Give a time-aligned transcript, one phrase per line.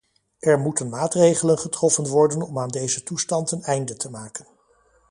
[0.39, 4.45] Er moeten maatregelen getroffen worden om aan deze toestand een einde te maken.